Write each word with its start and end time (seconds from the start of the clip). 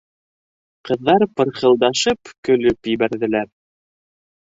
Ҡыҙҙар 0.91 1.27
пырхылдашып 1.35 2.35
көлөп 2.51 2.93
ебәрҙеләр. 2.97 3.51